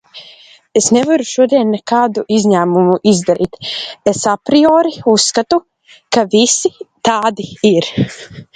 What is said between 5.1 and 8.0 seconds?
uzskatu, ka visi tādi ir.